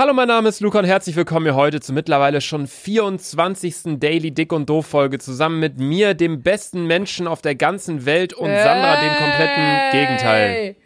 [0.00, 3.98] Hallo, mein Name ist Luca und herzlich willkommen hier heute zur mittlerweile schon 24.
[3.98, 8.32] Daily Dick und Doof Folge zusammen mit mir, dem besten Menschen auf der ganzen Welt
[8.32, 10.76] und Sandra, dem kompletten Gegenteil.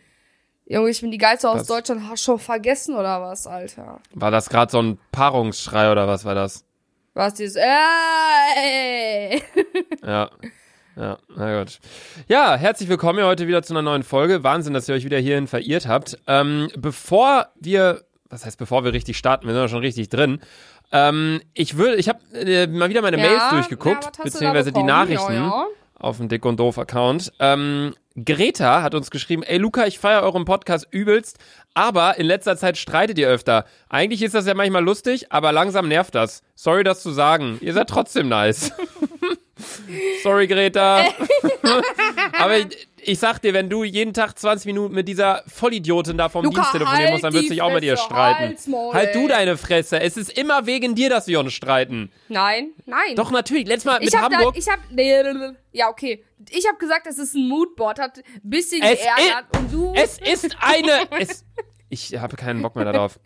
[0.66, 1.66] Junge, ich bin die Geilste aus Was?
[1.68, 2.08] Deutschland.
[2.08, 4.00] Hast du schon vergessen oder was, Alter?
[4.14, 6.64] War das gerade so ein Paarungsschrei oder was war das?
[7.12, 9.40] Was dieses Ey!
[10.04, 10.28] Ja.
[10.96, 11.78] Ja, na gut.
[12.26, 14.42] Ja, herzlich willkommen hier heute wieder zu einer neuen Folge.
[14.42, 16.18] Wahnsinn, dass ihr euch wieder hierhin verirrt habt.
[16.26, 18.02] Ähm, bevor wir,
[18.34, 20.40] was heißt bevor wir richtig starten, wir sind ja schon richtig drin.
[20.92, 24.82] Ähm, ich würde, ich habe äh, mal wieder meine Ja, Mails durchgeguckt, ja, beziehungsweise die?
[24.82, 25.66] Nachrichten ja.
[25.94, 27.32] auf dem Dick und Doof Account.
[27.38, 31.38] Ähm, Greta hat uns geschrieben, ey Luca, ich feiere euren Podcast übelst,
[31.74, 33.66] aber in letzter Zeit streitet ihr öfter.
[33.88, 36.42] Eigentlich ist das ja manchmal lustig, aber langsam nervt das.
[36.56, 37.58] Sorry, das zu sagen.
[37.60, 38.72] Ihr seid trotzdem nice.
[40.22, 41.04] Sorry, Greta.
[42.38, 46.28] aber ich, ich sag dir, wenn du jeden Tag 20 Minuten mit dieser Vollidiotin da
[46.28, 48.56] vom Luca, Dienst telefonieren halt musst, dann wird die sich auch mit ihr streiten.
[48.92, 50.00] halt du deine Fresse.
[50.00, 52.10] Es ist immer wegen dir, dass wir uns streiten.
[52.28, 53.16] Nein, nein.
[53.16, 53.66] Doch, natürlich.
[53.66, 54.56] Letztes Mal mit ich hab da, Hamburg.
[54.56, 55.12] ich hab, nee,
[55.72, 56.24] ja, okay.
[56.50, 59.92] Ich hab gesagt, das ist ein Moodboard, hat ein bisschen Es geärgert und du.
[59.94, 61.08] Es ist eine.
[61.18, 61.44] Es,
[61.88, 63.18] ich habe keinen Bock mehr darauf.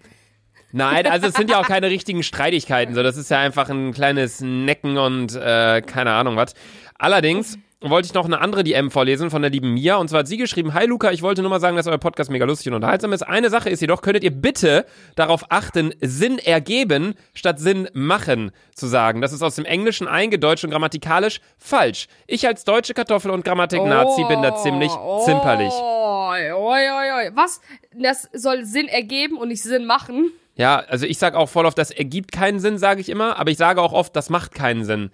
[0.70, 2.94] Nein, also es sind ja auch keine richtigen Streitigkeiten.
[2.94, 6.54] So, das ist ja einfach ein kleines Necken und äh, keine Ahnung was.
[6.98, 9.96] Allerdings wollte ich noch eine andere DM vorlesen von der lieben Mia.
[9.96, 12.30] Und zwar hat sie geschrieben, Hi Luca, ich wollte nur mal sagen, dass euer Podcast
[12.30, 13.22] mega lustig und unterhaltsam ist.
[13.22, 18.86] Eine Sache ist jedoch, könntet ihr bitte darauf achten, Sinn ergeben statt Sinn machen zu
[18.86, 19.20] sagen.
[19.20, 22.08] Das ist aus dem Englischen eingedeutscht und grammatikalisch falsch.
[22.26, 24.90] Ich als deutsche Kartoffel und Grammatik-Nazi bin da ziemlich
[25.24, 25.72] zimperlich.
[25.72, 27.30] Oh, oi, oi.
[27.34, 27.60] Was?
[27.92, 30.32] Das soll Sinn ergeben und nicht Sinn machen.
[30.56, 33.52] Ja, also ich sage auch voll oft, das ergibt keinen Sinn, sage ich immer, aber
[33.52, 35.12] ich sage auch oft, das macht keinen Sinn.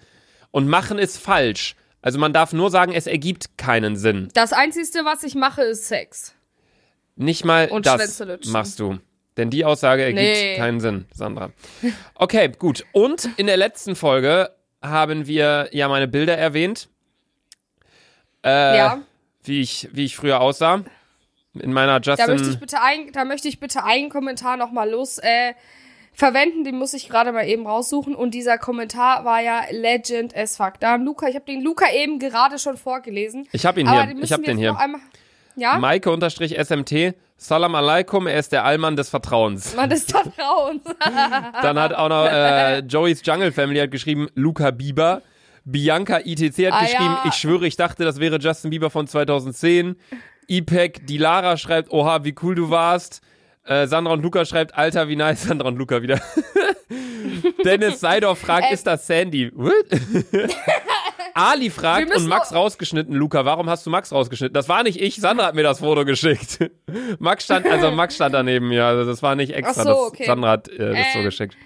[0.51, 1.77] Und machen ist falsch.
[2.05, 4.29] Also man darf nur sagen, es ergibt keinen Sinn.
[4.35, 6.35] Das Einzige, was ich mache, ist Sex.
[7.17, 8.99] Nicht mal Und das machst du.
[9.39, 10.57] Denn die Aussage ergibt Nee.
[10.59, 11.51] keinen Sinn, Sandra.
[12.15, 12.85] Okay, gut.
[12.93, 14.51] Und in der letzten Folge
[14.83, 16.91] haben wir ja meine Bilder erwähnt.
[18.45, 19.03] Äh, Ja.
[19.43, 20.85] Wie ich, wie ich früher aussah.
[21.55, 22.61] In meiner Da möchte ich Justin.
[22.61, 25.55] bitte ein, da möchte ich bitte einen Kommentar nochmal los äh,
[26.15, 28.15] verwenden, den muss ich gerade mal eben raussuchen.
[28.15, 30.75] Und dieser Kommentar war ja legend as fuck.
[30.81, 33.47] Da haben Luca, ich habe den Luca eben gerade schon vorgelesen.
[33.53, 34.09] Ich hab ihn hier.
[34.09, 34.73] Ich müssen hab wir den hier.
[34.73, 35.01] Noch einmal,
[35.57, 35.79] ja?
[35.79, 37.15] Maike-SMT.
[37.37, 39.75] Salam alaikum, er ist der Allmann des Vertrauens.
[39.75, 40.83] Man des Vertrauens.
[41.63, 45.23] Dann hat auch noch äh, Joey's Jungle Family hat geschrieben, Luca Bieber.
[45.65, 47.23] Bianca ITC hat Ah, geschrieben, ja.
[47.27, 49.97] ich schwöre, ich dachte, das wäre Justin Bieber von 2010.
[50.47, 53.23] Ipek, die Lara schreibt, oha, wie cool du warst.
[53.67, 55.43] Äh, Sandra und Luca schreibt, Alter, wie nice.
[55.49, 56.21] Sandra und Luca wieder.
[57.65, 58.75] Dennis Seidorf fragt, Äh.
[58.75, 59.51] ist das Sandy?
[59.55, 59.73] What?
[61.35, 64.55] Ali fragt und Max rausgeschnitten, Luca, warum hast du Max rausgeschnitten?
[64.55, 66.71] Das war nicht ich, Sandra hat mir das Foto geschickt.
[67.19, 70.25] Max stand, also Max stand daneben mir, also das war nicht extra, so, das, okay.
[70.27, 71.57] Sandra hat äh, das so Ähm, geschickt.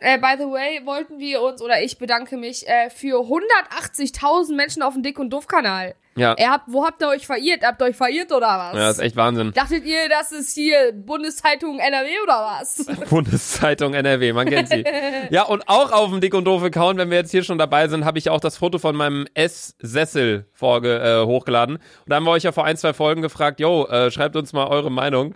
[0.00, 4.82] Äh, by the way, wollten wir uns, oder ich bedanke mich, äh, für 180.000 Menschen
[4.82, 5.94] auf dem Dick- und Doof-Kanal.
[6.18, 6.34] Ja.
[6.38, 7.62] Ihr habt, wo habt ihr euch verirrt?
[7.62, 8.74] Habt ihr euch verirrt oder was?
[8.74, 9.52] Ja, das ist echt Wahnsinn.
[9.52, 12.86] Dachtet ihr, das ist hier Bundeszeitung NRW oder was?
[13.10, 14.84] Bundeszeitung NRW, man kennt sie.
[15.30, 17.88] Ja, und auch auf dem Dick und Doof Account, wenn wir jetzt hier schon dabei
[17.88, 21.76] sind, habe ich auch das Foto von meinem S-Sessel äh, hochgeladen.
[21.76, 24.52] Und da haben wir euch ja vor ein, zwei Folgen gefragt, yo, äh, schreibt uns
[24.52, 25.34] mal eure Meinung.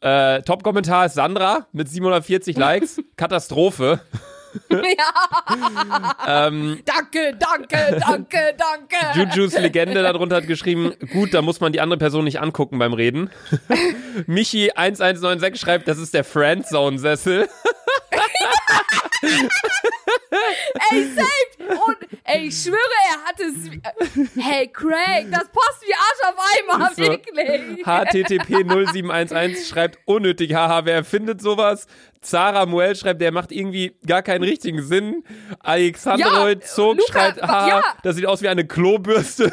[0.00, 3.00] Äh, Top-Kommentar ist Sandra mit 740 Likes.
[3.16, 4.00] Katastrophe.
[4.70, 6.46] Ja.
[6.46, 9.18] Ähm, Danke, danke, danke, danke.
[9.18, 12.92] Jujus Legende darunter hat geschrieben, gut, da muss man die andere Person nicht angucken beim
[12.92, 13.30] Reden.
[14.26, 17.48] Michi 1196 schreibt, das ist der Friendzone-Sessel.
[20.90, 21.80] Ey, safe.
[21.86, 22.78] Und, ey, ich schwöre,
[23.10, 23.54] er hat es.
[24.42, 26.36] Hey, Craig, das passt wie Arsch auf
[26.78, 27.02] Eimer, So.
[27.02, 27.84] wirklich.
[27.84, 31.86] HTTP 0711 schreibt unnötig, haha, wer erfindet sowas?
[32.20, 35.24] Zara Muel schreibt, der macht irgendwie gar keinen richtigen Sinn.
[35.60, 37.82] Alexandroid Ja, Zog schreibt, haha, ja.
[38.02, 39.52] das sieht aus wie eine Klobürste.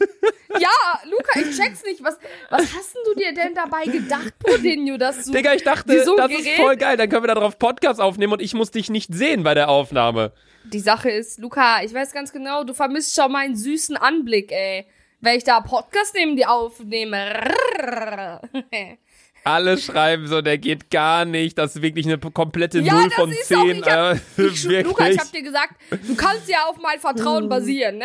[0.58, 0.68] Ja,
[1.08, 2.02] Luca, ich check's nicht.
[2.02, 2.18] Was,
[2.50, 5.32] was hast denn du dir denn dabei gedacht, Bodinho, dass du.
[5.32, 8.00] Digga, ich dachte, so das ist Gerät- voll geil, dann können wir da drauf Podcast
[8.00, 10.32] aufnehmen und ich muss dich nicht sehen bei der Aufnahme.
[10.64, 14.86] Die Sache ist, Luca, ich weiß ganz genau, du vermisst schon meinen süßen Anblick, ey.
[15.20, 17.30] Wenn ich da Podcast neben dir aufnehme.
[19.44, 23.14] Alle schreiben so, der geht gar nicht, das ist wirklich eine komplette Ja, Null das
[23.14, 23.58] von ist 10.
[23.58, 24.14] auch, ich hab, äh,
[24.46, 24.84] ich, wirklich.
[24.84, 28.04] Luca, ich hab dir gesagt, du kannst ja auf mein Vertrauen basieren, ne?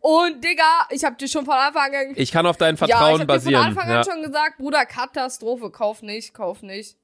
[0.00, 2.90] Und Digga, ich hab dir schon von Anfang an, ich kann auf dein ja, ich
[2.90, 3.54] Vertrauen hab basieren.
[3.54, 4.12] dir von Anfang an ja.
[4.12, 6.96] schon gesagt, Bruder, Katastrophe, kauf nicht, kauf nicht.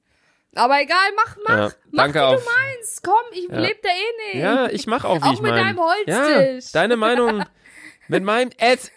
[0.55, 3.03] Aber egal, mach, mach, Ja, mach, danke wie auf- du meinst.
[3.03, 4.43] Komm, ich leb da eh nicht.
[4.43, 5.63] Ja, ich mach auch, wie Auch ich mit mein.
[5.63, 6.73] deinem Holztisch.
[6.73, 7.43] Ja, deine Meinung
[8.07, 8.91] mit meinem Ess.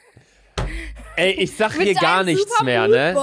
[1.16, 3.14] Ey, ich sag hier gar nichts mehr, ne?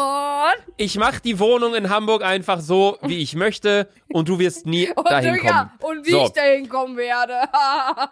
[0.78, 4.90] Ich mach die Wohnung in Hamburg einfach so, wie ich möchte und du wirst nie
[4.96, 5.72] Und, dahin kommen.
[5.80, 6.26] und wie so.
[6.26, 7.42] ich dahin kommen werde.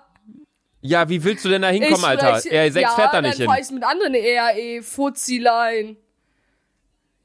[0.82, 2.40] Ja, wie willst du denn da hinkommen, Alter?
[2.40, 3.62] spreche- RE6 ja, fährt da nicht dann hin.
[3.64, 5.98] ich mit anderen ERE, Fuzzilein.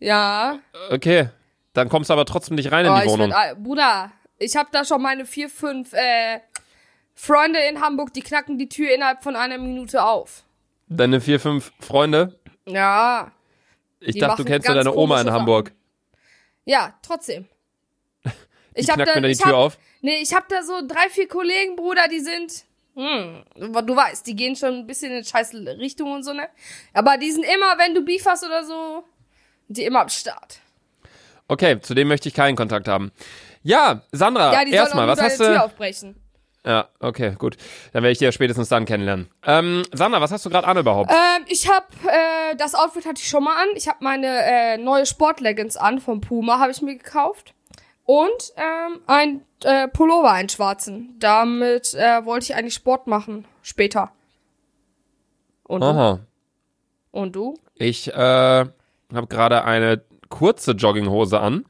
[0.01, 0.59] Ja.
[0.91, 1.29] Okay,
[1.75, 3.31] dann kommst du aber trotzdem nicht rein in Oh, die ich Wohnung.
[3.31, 6.41] Werd, Bruder, ich habe da schon meine vier, fünf äh,
[7.15, 10.43] Freunde in Hamburg, die knacken die Tür innerhalb von einer Minute auf.
[10.89, 12.39] Deine vier, fünf Freunde?
[12.67, 13.33] Ja.
[14.01, 15.73] Ich dachte, du kennst ja deine Oma in Hamburg.
[16.65, 17.47] Ja, trotzdem.
[18.25, 18.31] Die
[18.81, 19.79] Ich hab knackt da, mir da die Tür hab, auf.
[20.01, 22.65] Nee, ich hab da so drei, vier Kollegen, Bruder, die sind.
[22.95, 26.49] Hm, du weißt, die gehen schon ein bisschen in scheiß Richtung und so, ne?
[26.93, 29.05] Aber die sind immer, wenn du Beef hast oder so,
[29.69, 30.61] die immer am Start.
[31.49, 33.11] Okay, zu dem möchte ich keinen Kontakt haben.
[33.63, 35.65] Ja, Sandra, Ja, erstmal, was hast Tür du?
[35.65, 36.17] aufbrechen.
[36.65, 37.57] Ja, okay, gut.
[37.93, 39.29] Dann werde ich dich ja spätestens dann kennenlernen.
[39.45, 41.11] Ähm, Sandra, was hast du gerade an überhaupt?
[41.11, 43.69] Ähm, ich hab, äh, das Outfit hatte ich schon mal an.
[43.75, 47.55] Ich habe meine äh, neue Sportleggings an vom Puma, habe ich mir gekauft.
[48.05, 51.17] Und ähm, ein äh, Pullover, einen schwarzen.
[51.19, 54.13] Damit äh, wollte ich eigentlich Sport machen, später.
[55.65, 55.87] Und du?
[55.87, 56.21] Aha.
[57.11, 57.55] Und du?
[57.75, 61.65] Ich äh, habe gerade eine kurze Jogginghose an.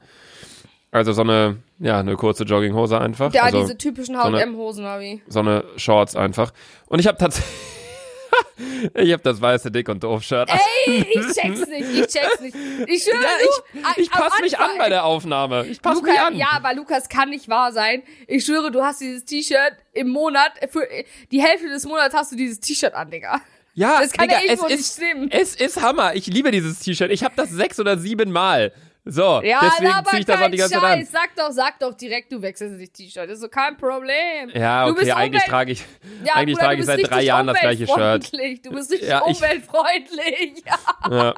[0.91, 3.33] Also so eine, ja, eine kurze Jogginghose einfach.
[3.33, 5.21] Ja, also diese typischen H&M-Hosen, wie?
[5.27, 6.53] so eine Shorts einfach.
[6.87, 7.53] Und ich habe tatsächlich,
[8.95, 10.49] ich habe das weiße Dick und doof Shirt.
[10.49, 10.57] an.
[10.85, 12.55] Ey, ich check's nicht, ich check's nicht.
[12.87, 13.29] Ich schwöre, ja,
[13.73, 15.65] du, ich, ich am passe mich an bei der Aufnahme.
[15.67, 16.35] Ich passe mich an.
[16.35, 18.01] ja, aber Lukas kann nicht wahr sein.
[18.27, 20.87] Ich schwöre, du hast dieses T-Shirt im Monat, für
[21.31, 23.41] die Hälfte des Monats hast du dieses T-Shirt an, Digga.
[23.75, 25.29] Ja, Das kann Digga, ja es ist, stimmen.
[25.31, 26.15] es ist Hammer.
[26.15, 27.11] Ich liebe dieses T-Shirt.
[27.11, 28.71] Ich habe das sechs oder sieben Mal.
[29.05, 30.99] So, Ja, deswegen ziehe ich das auch die ganze Zeit Scheiß.
[30.99, 31.05] an.
[31.11, 33.29] Sag doch, sag doch direkt, du wechselst das T-Shirt.
[33.29, 34.49] Ist so kein Problem.
[34.53, 35.83] Ja, okay, eigentlich trage ich,
[36.23, 38.31] Ja, eigentlich Bruder, trage ich seit drei Jahren das gleiche Shirt.
[38.65, 40.63] Du bist richtig Ja, ich- umweltfreundlich.
[40.65, 41.11] Ja.
[41.11, 41.33] Ja.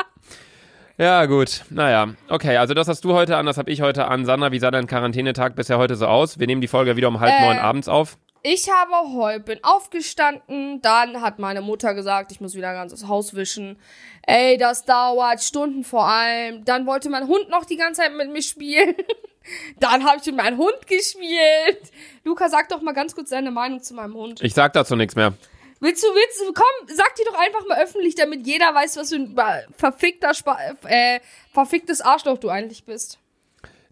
[0.97, 1.63] Ja, gut.
[1.71, 2.13] Naja.
[2.29, 4.25] Okay, also das hast du heute an, das habe ich heute an.
[4.25, 6.39] Sandra, wie sah dein Quarantänetag bisher heute so aus?
[6.39, 8.17] Wir nehmen die Folge wieder um halb Äh, neun abends auf.
[8.47, 13.07] Ich habe heute bin aufgestanden, dann hat meine Mutter gesagt, ich muss wieder ganz das
[13.07, 13.79] Haus wischen.
[14.21, 16.63] Ey, das dauert Stunden vor allem.
[16.63, 18.93] Dann wollte mein Hund noch die ganze Zeit mit mir spielen.
[19.79, 21.91] Dann habe ich mit meinem Hund gespielt.
[22.23, 24.43] Luca, sag doch mal ganz kurz deine Meinung zu meinem Hund.
[24.43, 25.33] Ich sag dazu nichts mehr.
[25.79, 29.09] Willst du, willst du, komm, sag dir doch einfach mal öffentlich, damit jeder weiß, was
[29.09, 31.19] für ein ba- verfickter, Spa äh,
[31.51, 33.17] verficktes Arschloch du eigentlich bist.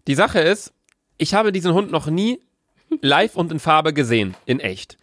[0.06, 0.72] Die Sache ist,
[1.18, 2.40] ich habe diesen Hund noch nie
[3.02, 4.96] live und in Farbe gesehen, in echt.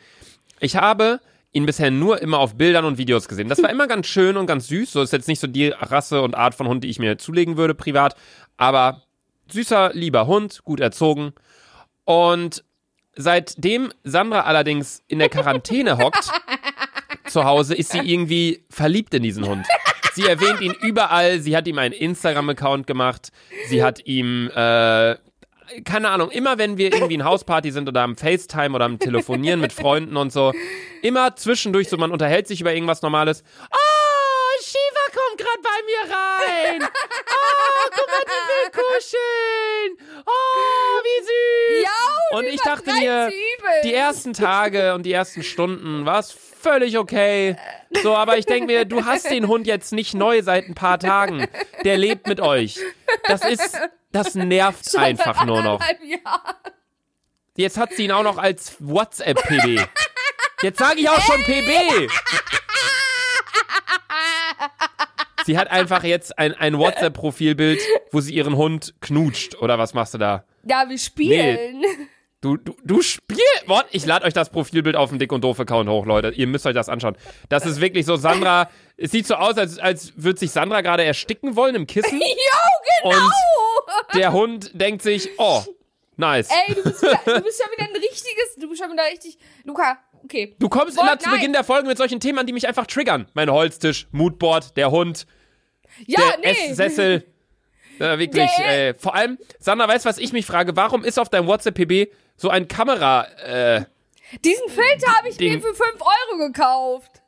[0.59, 1.19] Ich habe
[1.53, 3.49] ihn bisher nur immer auf Bildern und Videos gesehen.
[3.49, 4.91] Das war immer ganz schön und ganz süß.
[4.91, 7.57] So ist jetzt nicht so die Rasse und Art von Hund, die ich mir zulegen
[7.57, 8.15] würde privat,
[8.57, 9.03] aber
[9.51, 11.33] süßer, lieber Hund, gut erzogen.
[12.05, 12.63] Und
[13.15, 16.29] seitdem Sandra allerdings in der Quarantäne hockt,
[17.27, 19.65] zu Hause, ist sie irgendwie verliebt in diesen Hund.
[20.13, 21.39] Sie erwähnt ihn überall.
[21.39, 23.31] Sie hat ihm einen Instagram-Account gemacht.
[23.67, 25.15] Sie hat ihm, äh,
[25.83, 29.59] keine Ahnung, immer wenn wir irgendwie in Hausparty sind oder am FaceTime oder am Telefonieren
[29.59, 30.53] mit Freunden und so,
[31.01, 33.43] immer zwischendurch so, man unterhält sich über irgendwas Normales.
[33.59, 33.80] Kommt
[35.51, 36.89] gerade bei mir rein.
[37.83, 40.23] Oh, guck mal, die will kuscheln.
[40.25, 41.83] Oh, wie süß.
[41.83, 43.31] Ja, Und ich dachte mir,
[43.83, 47.55] die ersten Tage und die ersten Stunden war es völlig okay.
[48.03, 50.99] So, aber ich denke mir, du hast den Hund jetzt nicht neu seit ein paar
[50.99, 51.47] Tagen.
[51.83, 52.79] Der lebt mit euch.
[53.25, 53.77] Das ist,
[54.11, 55.81] das nervt einfach nur noch.
[57.55, 59.81] Jetzt hat sie ihn auch noch als WhatsApp-PB.
[60.61, 62.09] Jetzt sage ich auch schon PB.
[65.45, 67.79] Sie hat einfach jetzt ein, ein WhatsApp-Profilbild,
[68.11, 69.61] wo sie ihren Hund knutscht.
[69.61, 70.45] Oder was machst du da?
[70.63, 71.83] Ja, wir spielen.
[72.41, 73.67] Du, du, du spielst.
[73.67, 76.29] Wort, ich lade euch das Profilbild auf dem Dick und Doof Account hoch, Leute.
[76.29, 77.15] Ihr müsst euch das anschauen.
[77.49, 78.69] Das ist wirklich so, Sandra.
[78.97, 82.19] Es sieht so aus, als, als würde sich Sandra gerade ersticken wollen im Kissen.
[83.03, 83.15] Jo, genau.
[83.15, 85.63] Und der Hund denkt sich, oh,
[86.17, 86.49] nice.
[86.49, 89.37] Ey, du bist, wieder, du bist schon wieder ein richtiges, du bist schon wieder richtig,
[89.63, 89.99] Luca,
[90.31, 90.55] okay.
[90.59, 91.37] Du kommst Woll- immer zu nein.
[91.39, 93.27] Beginn der Folge mit solchen Themen, die mich einfach triggern.
[93.33, 95.25] Mein Holztisch, Moodboard, der Hund,
[96.07, 96.57] Ja, der nee.
[96.71, 97.25] Esssessel.
[97.99, 100.75] Äh, wirklich, Der- äh, vor allem, Sandra, weißt du, was ich mich frage?
[100.75, 102.07] Warum ist auf deinem WhatsApp-PB
[102.37, 103.83] so ein Kamera, äh,
[104.43, 105.53] Diesen Filter habe ich Ding.
[105.53, 107.20] mir für 5 Euro gekauft.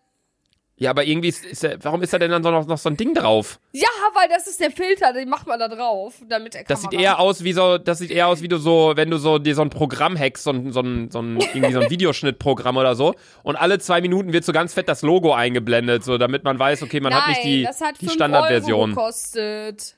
[0.76, 2.90] Ja, aber irgendwie ist, ist er, warum ist da denn dann so noch, noch so
[2.90, 3.60] ein Ding drauf?
[3.74, 6.94] Ja, weil das ist der Filter, den macht man da drauf, damit er Das sieht
[6.94, 9.54] eher aus wie so, das sieht eher aus wie du so, wenn du so dir
[9.56, 12.96] so ein Programm hackst, so ein, so ein, so ein, irgendwie so ein Videoschnittprogramm oder
[12.96, 13.14] so.
[13.44, 16.82] Und alle zwei Minuten wird so ganz fett das Logo eingeblendet, so damit man weiß,
[16.84, 18.90] okay, man Nein, hat nicht die, das hat die 5 Euro Standardversion.
[18.90, 19.96] gekostet.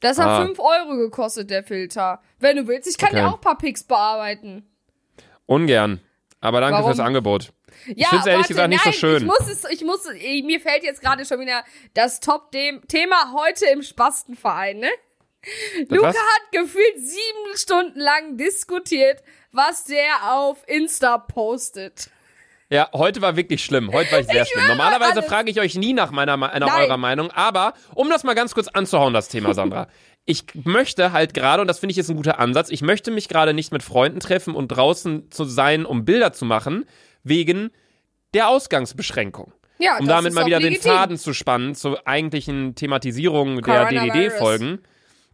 [0.00, 0.44] Das hat Ah.
[0.46, 2.20] 5 Euro gekostet, der Filter.
[2.38, 3.18] Wenn du willst, ich kann Okay.
[3.22, 4.64] dir auch ein paar Pics bearbeiten.
[5.46, 6.00] Ungern.
[6.40, 6.90] Aber danke Warum?
[6.90, 7.52] fürs Angebot.
[7.86, 9.16] Ja, find's ehrlich warte, gesagt nicht so schön.
[9.18, 11.64] Ich muss es, ich muss, eh, mir fällt jetzt gerade schon wieder
[11.94, 14.90] das Top-Thema heute im Spastenverein, ne?
[15.88, 16.16] Luca was?
[16.16, 22.10] hat gefühlt sieben Stunden lang diskutiert, was der auf Insta postet.
[22.70, 23.90] Ja, heute war wirklich schlimm.
[23.92, 24.66] Heute war ich sehr schlimm.
[24.66, 26.70] Normalerweise frage ich euch nie nach meiner, nach Nein.
[26.82, 29.88] eurer Meinung, aber um das mal ganz kurz anzuhauen, das Thema, Sandra.
[30.30, 33.30] Ich möchte halt gerade, und das finde ich ist ein guter Ansatz, ich möchte mich
[33.30, 36.84] gerade nicht mit Freunden treffen und draußen zu sein, um Bilder zu machen,
[37.22, 37.70] wegen
[38.34, 39.54] der Ausgangsbeschränkung.
[39.78, 40.92] Ja, Um damit mal wieder den legitim.
[40.92, 43.86] Faden zu spannen zur eigentlichen Thematisierung der.
[43.86, 44.80] DDD-Folgen.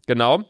[0.06, 0.44] Genau.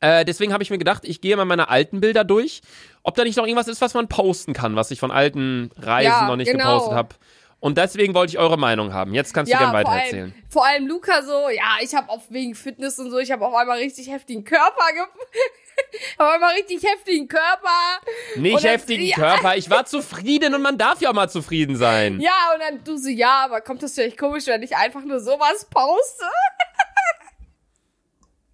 [0.00, 2.60] Äh, deswegen habe ich mir gedacht, ich gehe mal meine alten Bilder durch,
[3.02, 6.04] ob da nicht noch irgendwas ist, was man posten kann, was ich von alten Reisen
[6.10, 6.64] Ja, noch nicht genau.
[6.74, 7.14] gepostet habe.
[7.58, 9.14] Und deswegen wollte ich eure Meinung haben.
[9.14, 10.24] Jetzt kannst du Ja, gern vor weitererzählen.
[10.34, 13.46] allem, vor allem Luca so, ja, ich habe auf wegen Fitness und so, ich habe
[13.46, 15.02] auf einmal richtig heftigen Körper ge
[16.18, 18.00] auf einmal richtig heftigen Körper.
[18.36, 19.16] Nicht dann- heftigen ja.
[19.16, 19.56] Körper.
[19.56, 22.20] Ich war zufrieden und man darf ja auch mal zufrieden sein.
[22.20, 25.20] Ja, und dann du so, ja, aber kommt das vielleicht komisch, wenn ich einfach nur
[25.20, 26.26] sowas poste?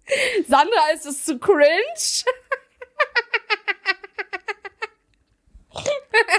[0.47, 1.63] Sandra, ist es zu cringe?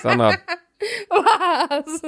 [0.02, 0.36] Sandra,
[1.08, 2.02] Was?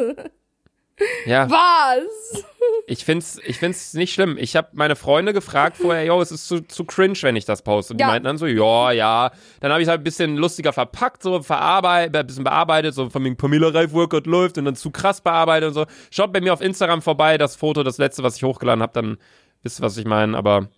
[1.26, 2.44] ja, Was?
[2.86, 4.36] ich find's, ich find's nicht schlimm.
[4.38, 7.62] Ich habe meine Freunde gefragt vorher, yo, es ist zu, zu cringe, wenn ich das
[7.62, 7.92] poste.
[7.94, 8.08] Und die Ja.
[8.08, 9.30] meinten dann so, ja, ja.
[9.60, 13.24] Dann habe ich halt ein bisschen lustiger verpackt, so verarbeitet, ein bisschen bearbeitet, so von
[13.24, 15.86] wegen Pamela Reif Workout läuft und dann zu krass bearbeitet und so.
[16.10, 19.18] Schaut bei mir auf Instagram vorbei, das Foto, das letzte, was ich hochgeladen habe, dann
[19.62, 20.36] wisst ihr, was ich meine.
[20.36, 20.68] Aber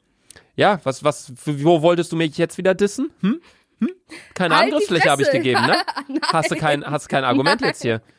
[0.57, 3.11] ja, was, was, wo wolltest du mich jetzt wieder dissen?
[3.21, 3.41] Hm?
[3.81, 3.91] Hm?
[4.35, 5.77] Keine Halt Angriffsfläche habe ich gegeben, ne?
[6.33, 8.03] Hast du kein, hast kein Argument jetzt hier?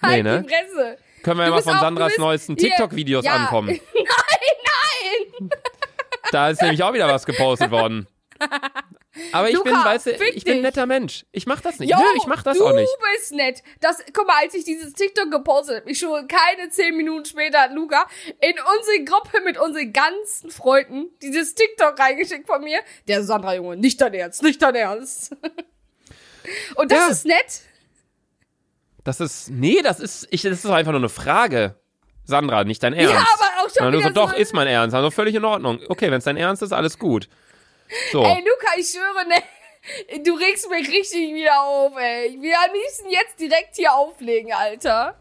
[0.00, 0.42] Nee, halt ne?
[0.42, 0.98] die Fresse.
[1.22, 3.34] Können wir ja mal von Sandras bist- neuesten TikTok-Videos ja.
[3.34, 3.68] ankommen.
[3.94, 5.50] Nein, nein!
[6.32, 8.06] Da ist nämlich auch wieder was gepostet worden.
[9.32, 11.24] Aber ich Luca, bin, weißt du, ich bin ein netter Mensch.
[11.32, 11.90] Ich mach das nicht.
[11.90, 12.90] Jo, Nö, ich mach das du auch nicht.
[13.16, 13.62] bist nett.
[13.80, 17.60] Das, guck mal, als ich dieses TikTok gepostet habe, ich schon keine zehn Minuten später
[17.60, 18.06] hat Luca
[18.40, 22.80] in unsere Gruppe mit unseren ganzen Freunden dieses TikTok reingeschickt von mir.
[23.08, 25.34] Der Sandra Junge, nicht dein Ernst, nicht dein Ernst.
[26.76, 27.08] Und das Ja.
[27.08, 27.60] ist nett.
[29.04, 31.76] Das ist, nee, das ist, ich, das ist einfach nur eine Frage.
[32.24, 33.14] Sandra, nicht dein Ernst.
[33.14, 34.96] Ja, aber auch schon Und du so, doch, ist mein Ernst.
[34.96, 35.78] Also völlig in Ordnung.
[35.88, 37.28] Okay, wenn es dein Ernst ist, alles gut.
[38.12, 38.22] So.
[38.22, 42.26] Ey, Luca, ich schwöre, ne, du regst mich richtig wieder auf, ey.
[42.28, 45.16] Ich will am liebsten jetzt direkt hier auflegen, Alter.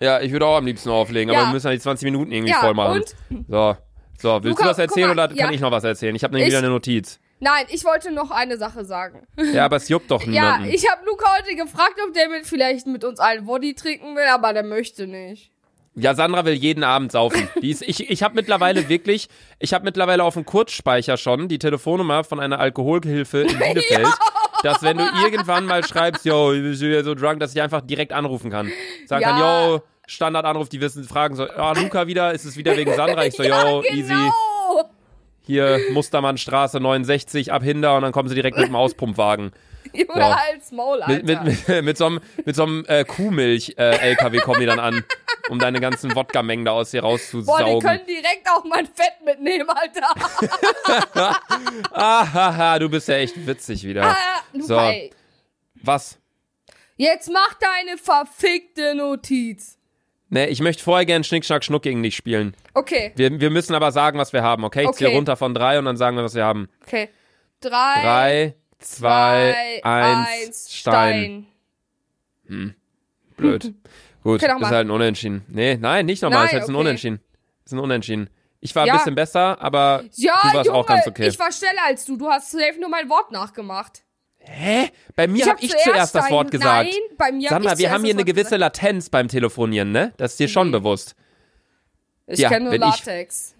[0.00, 1.46] Ja, ich würde auch am liebsten auflegen, aber Ja.
[1.48, 3.02] wir müssen ja die 20 Minuten irgendwie Ja, voll machen.
[3.02, 3.14] und?
[3.48, 3.76] So.
[4.20, 5.50] So, willst Luca, du was erzählen mal, oder kann ja.
[5.52, 6.14] ich noch was erzählen?
[6.16, 7.20] Ich habe nämlich Ich- wieder eine Notiz.
[7.40, 9.24] Nein, ich wollte noch eine Sache sagen.
[9.52, 10.70] Ja, aber es juckt doch Ja, niemanden.
[10.74, 14.24] ich habe Luca heute gefragt, ob der mit vielleicht mit uns allen Body trinken will,
[14.26, 15.52] aber der möchte nicht.
[16.00, 17.48] Ja, Sandra will jeden Abend saufen.
[17.60, 19.28] Ist, ich ich habe mittlerweile wirklich,
[19.58, 24.08] ich habe mittlerweile auf dem Kurzspeicher schon die Telefonnummer von einer Alkoholgehilfe in Bielefeld,
[24.62, 28.12] dass wenn du irgendwann mal schreibst, yo, ich bin so drunk, dass ich einfach direkt
[28.12, 28.70] anrufen kann.
[29.06, 29.30] Sagen Ja.
[29.30, 29.40] kann,
[29.72, 33.26] yo, Standardanruf, die wissen, fragen so, ja, Luca wieder, ist es wieder wegen Sandra?
[33.26, 34.32] Ich so, yo, ja, easy, genau.
[35.48, 39.50] Hier Mustermannstraße 69 ab Hinder und dann kommen sie direkt mit dem Auspumpwagen.
[39.94, 41.24] Junge, als Maul, Alter.
[41.24, 45.02] Mit, mit, mit, mit so einem, mit so einem äh, Kuhmilch-LKW kommen die dann an,
[45.48, 47.80] um deine ganzen Wodka-Mengen da aus dir Boah, die rauszusaugen.
[47.80, 50.14] können direkt auch mein Fett mitnehmen, Alter.
[51.92, 54.04] Ahaha, du bist ja echt witzig wieder.
[54.04, 54.78] Ah, So.
[55.82, 56.18] Was?
[56.96, 59.77] Jetzt mach deine verfickte Notiz.
[60.30, 62.54] Ne, ich möchte vorher gern Schnick, Schnack, Schnuck gegen dich spielen.
[62.74, 64.82] Okay, Wir, wir müssen aber sagen, was wir haben, okay?
[64.82, 65.14] Ich Okay.
[65.14, 66.68] runter von drei und dann sagen wir, was wir haben.
[66.82, 67.08] okay.
[67.60, 71.46] Drei, Drei, zwei, zwei, eins, Stein.
[73.36, 73.74] Blöd.
[74.22, 75.44] Gut, Okay, ist halt ein Unentschieden.
[75.48, 76.80] Nee, nein, nicht nochmal, ist Nein, jetzt ein okay.
[76.84, 77.20] Unentschieden.
[77.64, 78.30] Ist ein Unentschieden.
[78.60, 78.96] Ich war ein Ja.
[78.96, 81.28] bisschen besser, aber Ja, du warst Junge, auch ganz okay.
[81.28, 82.16] ich war schneller als du.
[82.16, 84.02] Du hast safe nur mein Wort nachgemacht.
[84.50, 84.90] Hä?
[85.14, 86.88] Bei mir hab habe ich zuerst das Wort gesagt.
[86.90, 88.60] Nein, bei mir hab Sandra, ich wir haben hier eine gewisse gesagt.
[88.60, 90.12] Latenz beim Telefonieren, ne?
[90.16, 90.78] Das ist dir schon Nee.
[90.78, 91.14] bewusst.
[92.26, 93.54] Ich Ja, kenne nur ich- Latex.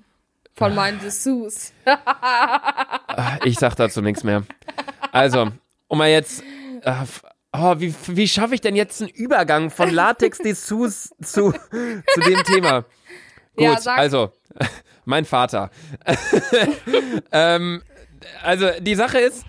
[0.54, 1.72] Von meinen Dessous.
[1.84, 4.42] Ah, Ich sag dazu nichts mehr.
[5.12, 5.52] Also,
[5.86, 6.42] um mal jetzt.
[6.82, 6.94] äh,
[7.52, 12.82] Oh, wie, wie schaffe ich denn jetzt einen Übergang von Latex-Dessous zu, zu dem Thema?
[12.82, 13.98] Gut, Ja, sag.
[13.98, 14.32] also,
[15.06, 15.70] mein Vater.
[17.32, 17.82] ähm,
[18.42, 19.44] also, die Sache ist,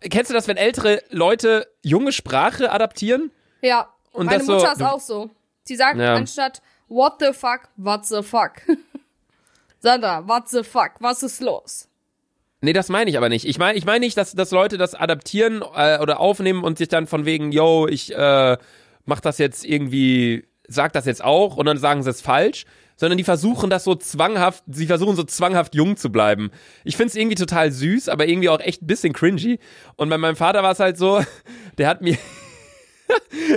[0.00, 3.30] kennst du das, wenn ältere Leute junge Sprache adaptieren?
[3.62, 5.30] Ja, Und meine das so- Mutter ist auch so.
[5.64, 6.14] Sie sagt Ja.
[6.14, 8.52] anstatt What the fuck, what the fuck.
[9.80, 11.88] Sandra, what the fuck, was ist los?
[12.60, 13.44] Nee, das meine ich aber nicht.
[13.46, 16.88] Ich meine ich meine nicht, dass, dass Leute das adaptieren äh, oder aufnehmen und sich
[16.88, 18.56] dann von wegen, yo, ich äh,
[19.04, 22.64] mach das jetzt irgendwie, sag das jetzt auch und dann sagen sie es falsch,
[22.96, 26.50] sondern die versuchen das so zwanghaft, sie versuchen so zwanghaft jung zu bleiben.
[26.84, 29.58] Ich find's irgendwie total süß, aber irgendwie auch echt ein bisschen cringy.
[29.96, 31.20] Und bei meinem Vater war es halt so,
[31.78, 32.16] der hat mir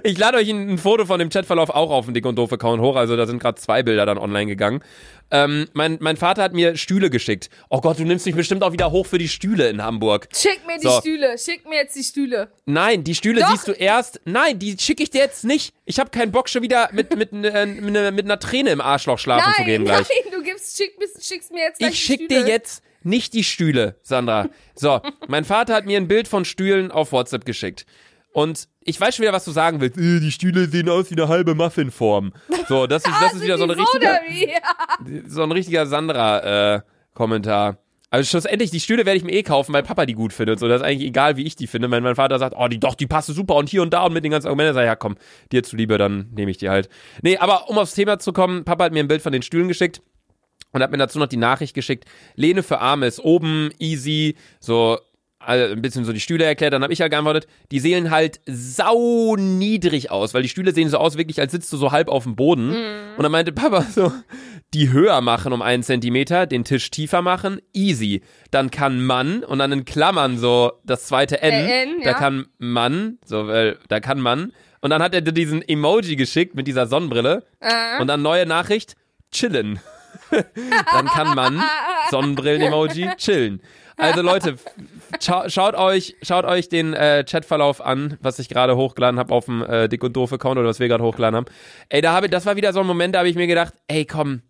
[0.04, 2.82] Ich lade euch ein, Foto von dem Chatverlauf auch auf den Dick und Doof Account
[2.82, 2.96] hoch.
[2.96, 4.84] Also da sind gerade zwei Bilder dann online gegangen.
[5.32, 7.50] Ähm, mein, mein Vater hat mir Stühle geschickt.
[7.70, 10.28] Oh Gott, du nimmst mich bestimmt auch wieder hoch für die Stühle in Hamburg.
[10.36, 11.00] Schick mir die So.
[11.00, 11.38] Stühle.
[11.38, 12.52] Schick mir jetzt die Stühle.
[12.66, 13.50] Nein, die Stühle Doch.
[13.52, 14.22] siehst du erst.
[14.26, 15.74] Nein, die schicke ich dir jetzt nicht.
[15.86, 19.20] Ich habe keinen Bock schon wieder mit mit, äh, mit, mit einer Träne im Arschloch
[19.20, 20.24] schlafen zu Nein, gehen nein, gleich.
[20.32, 24.50] du gibst, schick, schickst mir jetzt gleich Ich schick dir jetzt nicht die Stühle, Sandra.
[24.76, 27.86] So, mein Vater hat mir ein Bild von Stühlen auf WhatsApp geschickt.
[28.32, 29.98] Und ich weiß schon wieder, was du sagen willst.
[29.98, 32.32] Äh, Die Stühle sehen aus wie eine halbe Muffinform.
[32.68, 34.20] So, das ist, das ist wieder so ein richtiger,
[35.28, 37.78] so ein richtiger Sandra-Kommentar.
[38.12, 40.60] also schlussendlich, die Stühle werde ich mir eh kaufen, weil Papa die gut findet.
[40.60, 41.90] So, das ist eigentlich egal, wie ich die finde.
[41.92, 44.14] Wenn mein Vater sagt, oh, die doch, die passen super und hier und da und
[44.14, 45.16] mit den ganzen Argumenten, sag ich, ja komm,
[45.52, 46.90] dir zuliebe, dann nehme ich die halt.
[47.22, 49.68] Nee, aber um aufs Thema zu kommen, Papa hat mir ein Bild von den Stühlen
[49.68, 50.02] geschickt
[50.72, 52.06] und hat mir dazu noch die Nachricht geschickt,
[52.36, 55.00] Lehne für Arme ist oben, easy, so
[55.40, 58.42] also ein bisschen so die Stühle erklärt, dann habe ich ja geantwortet, die sehen halt
[58.46, 62.10] sau niedrig aus, weil die Stühle sehen so aus, wirklich als sitzt du so halb
[62.10, 62.72] auf dem Boden.
[63.16, 64.12] Und dann meinte Papa so,
[64.74, 68.22] die höher machen um einen Zentimeter, den Tisch tiefer machen, easy.
[68.52, 72.14] Dann kann man, und dann in Klammern so das zweite N, Äh, N, da ja.
[72.14, 74.52] kann man, so, weil, da kann man.
[74.82, 77.44] Und dann hat er dir diesen Emoji geschickt mit dieser Sonnenbrille.
[77.60, 78.02] Äh.
[78.02, 78.96] Und dann neue Nachricht,
[79.32, 79.80] chillen.
[80.32, 81.62] dann kann man,
[82.12, 83.62] Sonnenbrillen-Emoji, chillen.
[84.00, 84.56] Also Leute,
[85.20, 89.62] schaut euch, schaut euch den äh, Chatverlauf an, was ich gerade hochgeladen habe auf dem
[89.64, 91.46] äh, Dick und Doof Account oder was wir gerade hochgeladen haben.
[91.90, 94.06] Ey, da habe das war wieder so ein Moment, da habe ich mir gedacht, ey,
[94.06, 94.42] komm,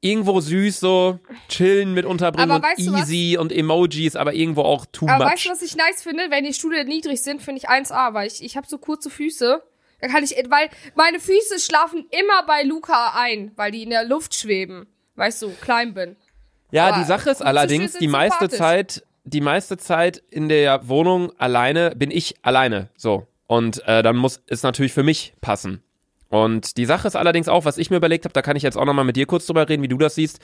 [0.00, 1.18] irgendwo süß so,
[1.48, 3.10] chillen mit unterbringen Aber und du was?
[3.10, 5.32] easy und Emojis, aber irgendwo auch too Aber much.
[5.34, 6.30] weißt du, was ich nice finde?
[6.30, 9.62] Wenn die Stühle niedrig sind, finde ich 1A, weil ich, ich habe so kurze Füße.
[10.00, 14.04] Da kann ich, weil meine Füße schlafen immer bei Luca ein, weil die in der
[14.04, 14.86] Luft schweben.
[15.16, 16.16] Weißt du, klein bin.
[16.70, 18.48] Ja, Aber die Sache ist allerdings, die meiste.
[18.48, 22.88] Zeit, die meiste Zeit in der Wohnung alleine bin ich alleine.
[22.96, 23.26] So.
[23.46, 25.82] Und äh, dann muss es natürlich für mich passen.
[26.28, 28.76] Und die Sache ist allerdings auch, was ich mir überlegt habe, da kann ich jetzt
[28.76, 30.38] auch nochmal mit dir kurz drüber reden, wie du das siehst.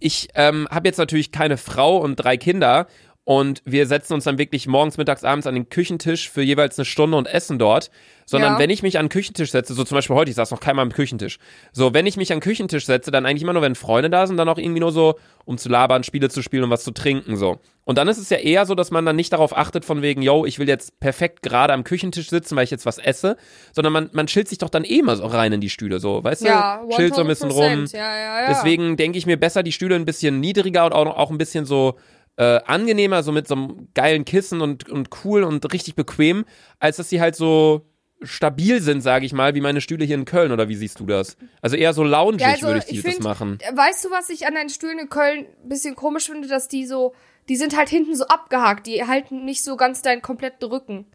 [0.00, 2.86] Ich ähm, habe jetzt natürlich keine Frau und drei Kinder
[3.28, 6.84] und wir setzen uns dann wirklich morgens, mittags, abends an den Küchentisch für jeweils eine
[6.84, 7.90] Stunde und essen dort.
[8.28, 8.58] Sondern Ja.
[8.60, 10.84] wenn ich mich an den Küchentisch setze, so zum Beispiel heute, ich saß noch keinmal
[10.84, 11.38] am Küchentisch.
[11.72, 14.26] So, wenn ich mich an den Küchentisch setze, dann eigentlich immer nur, wenn Freunde da
[14.28, 16.90] sind, dann auch irgendwie nur so, um zu labern, Spiele zu spielen und was zu
[16.92, 17.58] trinken, so.
[17.84, 20.22] Und dann ist es ja eher so, dass man dann nicht darauf achtet von wegen,
[20.22, 23.36] yo, ich will jetzt perfekt gerade am Küchentisch sitzen, weil ich jetzt was esse,
[23.72, 26.22] sondern man, man chillt sich doch dann eh mal so rein in die Stühle, so,
[26.24, 26.96] weißt Ja, du?
[26.96, 27.62] Chillt so ein bisschen rum.
[27.86, 27.96] 100%.
[27.96, 28.48] Ja, ja, ja.
[28.48, 31.64] Deswegen denke ich mir besser, die Stühle ein bisschen niedriger und auch, auch ein bisschen
[31.64, 31.94] so
[32.36, 36.44] äh, angenehmer, so mit so einem geilen Kissen und, und cool und richtig bequem,
[36.78, 37.86] als dass sie halt so
[38.22, 41.06] stabil sind, sage ich mal, wie meine Stühle hier in Köln, oder wie siehst du
[41.06, 41.36] das?
[41.60, 43.58] Also eher so loungig Ja, also würde ich, ich die, das find- machen.
[43.74, 46.86] Weißt du, was ich an deinen Stühlen in Köln ein bisschen komisch finde, dass die
[46.86, 47.14] so,
[47.50, 51.06] die sind halt hinten so abgehakt, die halten nicht so ganz deinen kompletten Rücken.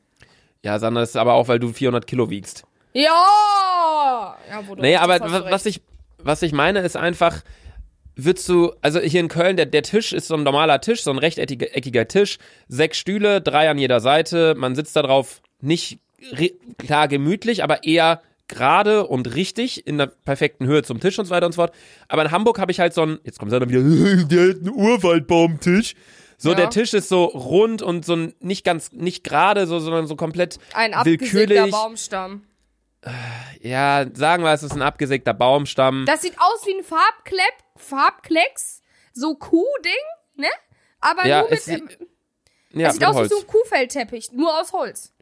[0.63, 2.65] Ja, Sandra, das ist aber auch, weil du 400 Kilo wiegst.
[2.93, 4.37] Ja!
[4.49, 5.51] Ja, wo du Nee, hast, aber hast du wa- recht.
[5.51, 5.81] was ich,
[6.19, 7.41] was ich meine, ist einfach,
[8.15, 11.11] würdest du, also hier in Köln, der, der Tisch ist so ein normaler Tisch, so
[11.11, 15.99] ein rechteckiger eckiger Tisch, sechs Stühle, drei an jeder Seite, man sitzt da drauf nicht
[16.77, 21.31] klar gemütlich, aber eher gerade und richtig in der perfekten Höhe zum Tisch und so
[21.31, 21.73] weiter und so fort.
[22.09, 23.81] Aber in Hamburg habe ich halt so ein, jetzt kommt dann wieder,
[24.27, 25.95] der hat einen Urwaldbaumtisch.
[26.37, 26.55] So, Ja.
[26.55, 30.15] der Tisch ist so rund und so ein- nicht ganz, nicht gerade so, sondern so
[30.15, 31.71] komplett Ein willkürlich.
[31.71, 32.41] Baumstamm.
[33.61, 36.05] Ja, sagen wir, es ist ein abgesägter Baumstamm.
[36.05, 38.81] Das sieht aus wie ein Farbklepp, Farbklecks,
[39.13, 39.93] so Kuhding,
[40.35, 40.47] ne?
[40.99, 41.89] Aber ja, nur mit, es, ähm,
[42.73, 43.31] ja, es sieht aus Holz.
[43.31, 45.13] wie so ein Kuhfellteppich, nur aus Holz.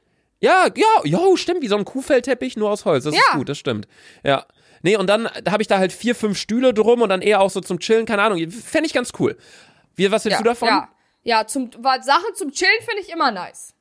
[0.42, 3.06] Ja, ja, ja, stimmt, wie so ein Kuhfellteppich, nur aus Holz.
[3.06, 3.38] Das ist Ja.
[3.38, 3.88] gut, das stimmt.
[4.24, 4.46] Ja.
[4.82, 7.50] Nee, und dann habe ich da halt vier, fünf Stühle drum und dann eher auch
[7.50, 8.50] so zum Chillen, keine Ahnung.
[8.52, 9.38] Fände ich ganz cool.
[9.96, 10.68] Wie, was hältst Ja, du davon?
[10.70, 10.90] ja,
[11.24, 11.70] ja zum,
[12.02, 13.74] Sachen zum Chillen finde ich immer nice.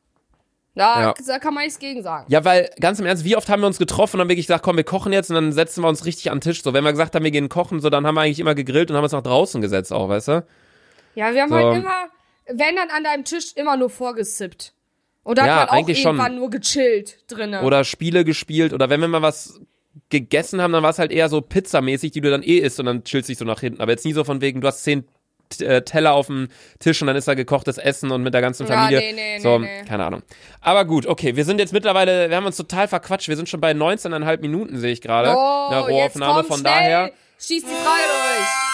[0.78, 1.14] Da, Ja.
[1.26, 2.26] da kann man nichts gegen sagen.
[2.28, 4.62] Ja, weil, ganz im Ernst, wie oft haben wir uns getroffen und dann wirklich gesagt,
[4.64, 6.62] komm, wir kochen jetzt und dann setzen wir uns richtig an den Tisch.
[6.62, 8.90] So, wenn wir gesagt haben, wir gehen kochen, so, dann haben wir eigentlich immer gegrillt
[8.90, 10.46] und haben uns nach draußen gesetzt auch, weißt du?
[11.16, 11.56] Ja, wir haben So.
[11.56, 12.06] halt immer,
[12.46, 14.72] wenn dann an deinem Tisch immer nur vorgesippt.
[15.24, 16.16] Da Ja, hat man auch eigentlich schon.
[16.16, 17.62] irgendwann nur gechillt drinnen.
[17.64, 19.60] Oder Spiele gespielt oder wenn wir mal was
[20.10, 22.86] gegessen haben, dann war es halt eher so pizzamäßig, die du dann eh isst und
[22.86, 23.82] dann chillst dich so nach hinten.
[23.82, 25.04] Aber jetzt nie so von wegen, du hast zehn
[25.50, 28.74] Teller auf dem Tisch und dann ist da gekochtes Essen und mit der ganzen Ja,
[28.74, 28.98] Familie.
[29.00, 30.22] nee, nee, so, nee, keine Ahnung.
[30.60, 33.28] Aber gut, okay, wir sind jetzt mittlerweile, wir haben uns total verquatscht.
[33.28, 35.34] Wir sind schon bei 19,5 Minuten, sehe ich gerade.
[35.36, 36.40] oh, in der jetzt Rohaufnahme.
[36.40, 36.72] komm, Von schnell.
[36.72, 38.67] daher, Schieß die Frage durch.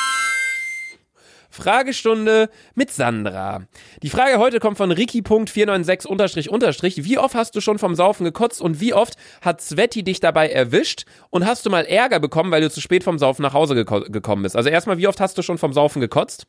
[1.54, 3.62] Fragestunde mit Sandra.
[4.02, 8.80] Die Frage heute kommt von Ricky.496 Wie oft hast du schon vom Saufen gekotzt und
[8.80, 12.70] wie oft hat Sveti dich dabei erwischt und hast du mal Ärger bekommen, weil du
[12.70, 14.56] zu spät vom Saufen nach Hause geko gekommen bist?
[14.56, 16.46] Also erstmal, wie oft hast du schon vom Saufen gekotzt?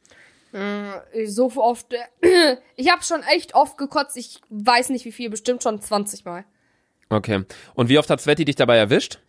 [1.25, 1.93] So oft.
[2.21, 4.17] äh, Ich habe schon echt oft gekotzt.
[4.17, 6.45] Ich weiß nicht wie viel, bestimmt schon 20 Mal.
[7.09, 7.43] Okay.
[7.73, 9.19] Und wie oft hat Sveti dich dabei erwischt?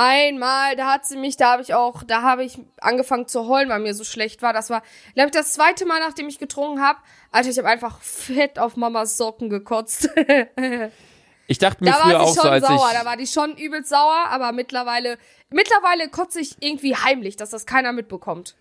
[0.00, 3.68] Einmal, da hat sie mich, da habe ich auch, da habe ich angefangen zu heulen,
[3.68, 4.52] weil mir so schlecht war.
[4.52, 4.82] Das war,
[5.14, 7.00] glaube ich, das zweite Mal, nachdem ich getrunken habe.
[7.32, 10.08] Alter, ich habe einfach fett auf Mamas Socken gekotzt.
[11.50, 12.98] Ich dachte mir da früher war auch sie schon so, als sauer, ich.
[12.98, 15.16] da war die schon übelst sauer, aber mittlerweile,
[15.48, 18.54] mittlerweile kotze ich irgendwie heimlich, dass das keiner mitbekommt.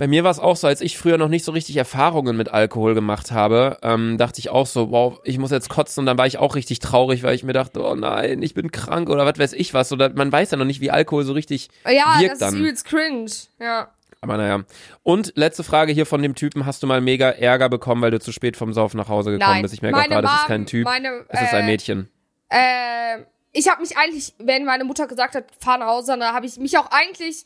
[0.00, 2.48] Bei mir war es auch so, als ich früher noch nicht so richtig Erfahrungen mit
[2.48, 6.16] Alkohol gemacht habe, ähm, dachte ich auch so, wow, ich muss jetzt kotzen und dann
[6.16, 9.26] war ich auch richtig traurig, weil ich mir dachte, oh nein, ich bin krank oder
[9.26, 9.92] was weiß ich was.
[9.92, 12.54] Oder man weiß ja noch nicht, wie Alkohol so richtig Ja, wirkt das dann.
[12.54, 13.30] ist übelst cringe.
[13.60, 13.90] Ja.
[14.22, 14.64] Aber naja.
[15.02, 18.20] Und letzte Frage hier von dem Typen, hast du mal mega Ärger bekommen, weil du
[18.20, 19.62] zu spät vom Saufen nach Hause gekommen Nein.
[19.62, 19.74] bist?
[19.74, 22.08] Ich merke auch gerade, es ist Mom- kein Typ, meine, es ist ein äh, Mädchen.
[22.48, 23.18] Äh,
[23.52, 26.56] ich habe mich eigentlich, wenn meine Mutter gesagt hat, fahr nach Hause, dann habe ich
[26.58, 27.44] mich auch eigentlich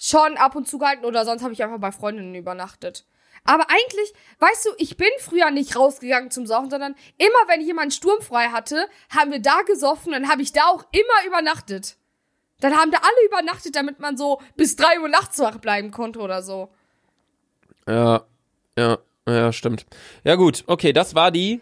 [0.00, 3.04] schon ab und zu gehalten oder sonst habe ich einfach bei Freundinnen übernachtet.
[3.44, 7.94] Aber eigentlich, weißt du, ich bin früher nicht rausgegangen zum Saufen, sondern immer, wenn jemand
[7.94, 11.96] sturmfrei hatte, haben wir da gesoffen, dann habe ich da auch immer übernachtet.
[12.60, 16.18] Dann haben da alle übernachtet, damit man so bis drei Uhr nachts wach bleiben konnte
[16.18, 16.70] oder so.
[17.86, 18.24] Ja,
[18.76, 19.86] ja, ja, stimmt.
[20.24, 21.60] Ja gut, okay, das war die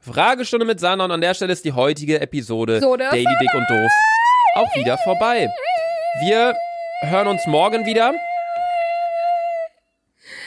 [0.00, 3.68] Fragestunde mit Sana und an der Stelle ist die heutige Episode So, Daily Dick und
[3.68, 3.90] Doof
[4.54, 5.48] auch wieder vorbei.
[6.18, 6.54] Wir
[7.02, 8.12] hören uns morgen wieder.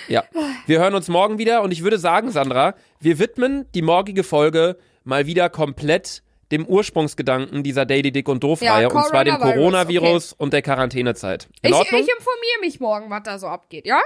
[0.10, 0.26] Ja,
[0.68, 4.78] wir hören uns morgen wieder und ich würde sagen, Sandra, wir widmen die morgige Folge
[5.06, 6.22] mal wieder komplett
[6.52, 10.54] dem Ursprungsgedanken dieser Daily Dick und Doof Ja, Reihe und zwar dem Coronavirus, Coronavirus und
[10.54, 11.48] der Quarantänezeit.
[11.62, 12.02] In Ich, Ordnung?
[12.02, 14.02] ich informiere mich morgen, was da so abgeht, ja?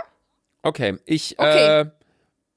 [0.62, 1.82] Okay, ich, Okay.
[1.82, 1.86] äh,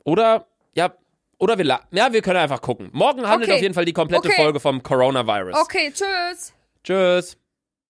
[0.04, 0.92] oder, ja,
[1.38, 2.90] oder wir, ja, wir können einfach gucken.
[2.92, 3.56] Morgen handelt Okay.
[3.56, 4.42] auf jeden Fall die komplette Okay.
[4.42, 5.56] Folge vom Coronavirus.
[5.56, 6.52] Okay, tschüss.
[6.84, 7.36] Tschüss.